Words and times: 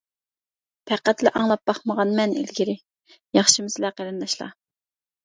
پەقەتلا 0.91 1.31
ئاڭلاپ 1.39 1.61
باقمىغانمەن 1.69 2.33
ئىلگىرى. 2.39 2.75
ياخشىمۇ 3.39 3.71
سىلەر 3.75 3.95
قېرىنداشلار! 4.01 4.57